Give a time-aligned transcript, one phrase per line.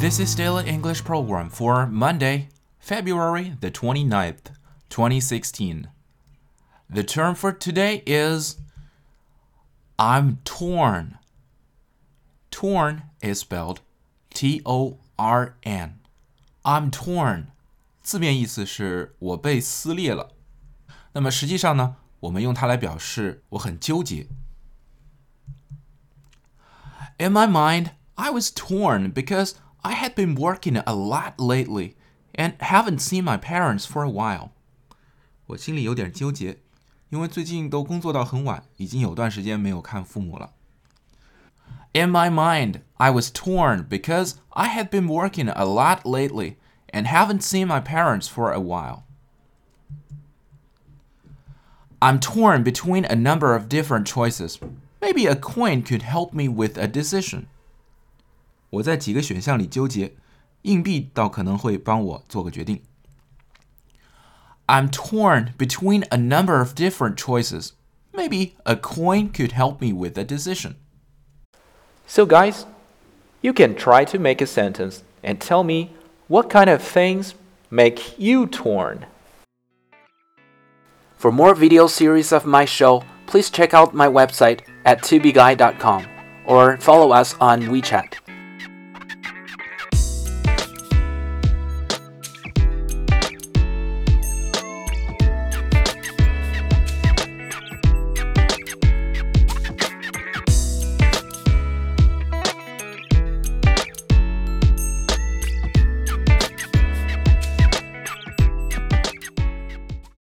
[0.00, 2.48] This is Daily English Program for Monday,
[2.78, 4.52] February the 29th,
[4.88, 5.88] 2016.
[6.90, 8.56] The term for today is
[9.98, 11.18] I'm torn.
[12.50, 13.80] Torn is spelled
[14.34, 16.00] T O R N.
[16.64, 17.46] I'm torn
[18.02, 20.32] 字面意思是我被撕裂了。
[21.12, 24.26] 那么实际上呢，我们用它来表示我很纠结。
[27.18, 29.52] In my mind, I was torn because
[29.86, 31.94] I had been working a lot lately
[32.34, 34.50] and haven't seen my parents for a while.
[35.46, 36.58] 我心里有点纠结，
[37.10, 40.52] 因为最近都工作到很晚，已经有段时间没有看父母了。
[41.92, 46.56] In my mind, I was torn because I had been working a lot lately
[46.88, 49.02] and haven't seen my parents for a while.
[52.00, 54.58] I'm torn between a number of different choices.
[55.00, 57.48] Maybe a coin could help me with a decision.
[58.70, 60.14] 我在几个选项里纠结，
[60.62, 62.82] 硬币倒可能会帮我做个决定。
[64.66, 67.70] I'm torn between a number of different choices.
[68.12, 70.74] Maybe a coin could help me with a decision.
[72.06, 72.64] So, guys,
[73.40, 75.90] you can try to make a sentence and tell me
[76.28, 77.34] what kind of things
[77.70, 79.06] make you torn.
[81.16, 86.06] For more video series of my show, please check out my website at tubeguy.com
[86.46, 88.14] or follow us on WeChat.